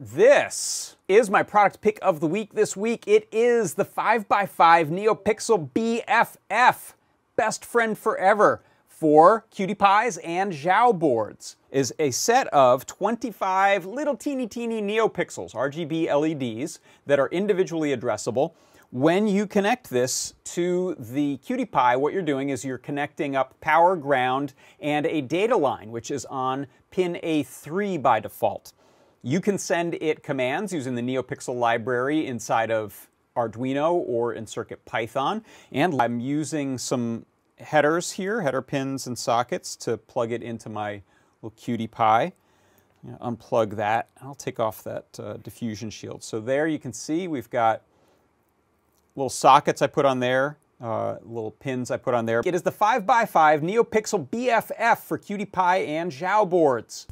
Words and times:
This 0.00 0.94
is 1.08 1.28
my 1.28 1.42
product 1.42 1.80
pick 1.80 1.98
of 2.02 2.20
the 2.20 2.28
week 2.28 2.54
this 2.54 2.76
week. 2.76 3.02
It 3.08 3.26
is 3.32 3.74
the 3.74 3.84
5x5 3.84 4.90
NeoPixel 4.90 5.70
BFF, 5.72 6.92
best 7.34 7.64
friend 7.64 7.98
forever 7.98 8.62
for 8.86 9.44
QT 9.52 9.76
Pys 9.76 10.18
and 10.22 10.52
Xiao 10.52 10.96
boards 10.96 11.56
is 11.72 11.92
a 11.98 12.12
set 12.12 12.46
of 12.48 12.86
25 12.86 13.86
little 13.86 14.16
teeny 14.16 14.46
teeny 14.46 14.80
NeoPixels, 14.80 15.52
RGB 15.52 16.06
LEDs, 16.06 16.78
that 17.06 17.18
are 17.18 17.28
individually 17.30 17.96
addressable. 17.96 18.52
When 18.92 19.26
you 19.26 19.48
connect 19.48 19.90
this 19.90 20.34
to 20.44 20.94
the 20.96 21.38
QT 21.38 21.72
Py, 21.72 21.96
what 21.96 22.12
you're 22.12 22.22
doing 22.22 22.50
is 22.50 22.64
you're 22.64 22.78
connecting 22.78 23.34
up 23.34 23.60
power, 23.60 23.96
ground, 23.96 24.54
and 24.78 25.06
a 25.06 25.22
data 25.22 25.56
line, 25.56 25.90
which 25.90 26.12
is 26.12 26.24
on 26.26 26.68
pin 26.92 27.18
A3 27.24 28.00
by 28.00 28.20
default. 28.20 28.72
You 29.28 29.42
can 29.42 29.58
send 29.58 29.98
it 30.00 30.22
commands 30.22 30.72
using 30.72 30.94
the 30.94 31.02
NeoPixel 31.02 31.54
library 31.54 32.26
inside 32.26 32.70
of 32.70 33.10
Arduino 33.36 33.92
or 34.06 34.32
in 34.32 34.46
CircuitPython. 34.46 35.42
And 35.70 36.00
I'm 36.00 36.18
using 36.18 36.78
some 36.78 37.26
headers 37.58 38.12
here, 38.12 38.40
header 38.40 38.62
pins 38.62 39.06
and 39.06 39.18
sockets 39.18 39.76
to 39.76 39.98
plug 39.98 40.32
it 40.32 40.42
into 40.42 40.70
my 40.70 41.02
little 41.42 41.54
QT 41.58 41.90
Py. 41.90 42.34
Unplug 43.20 43.76
that. 43.76 44.08
I'll 44.22 44.34
take 44.34 44.58
off 44.58 44.82
that 44.84 45.04
uh, 45.22 45.34
diffusion 45.34 45.90
shield. 45.90 46.24
So 46.24 46.40
there 46.40 46.66
you 46.66 46.78
can 46.78 46.94
see 46.94 47.28
we've 47.28 47.50
got 47.50 47.82
little 49.14 49.28
sockets 49.28 49.82
I 49.82 49.88
put 49.88 50.06
on 50.06 50.20
there, 50.20 50.56
uh, 50.80 51.16
little 51.22 51.50
pins 51.50 51.90
I 51.90 51.98
put 51.98 52.14
on 52.14 52.24
there. 52.24 52.40
It 52.46 52.54
is 52.54 52.62
the 52.62 52.72
5x5 52.72 53.60
NeoPixel 53.60 54.26
BFF 54.30 55.00
for 55.00 55.18
QT 55.18 55.52
Py 55.52 55.86
and 55.86 56.10
Xiao 56.10 56.48
boards. 56.48 57.06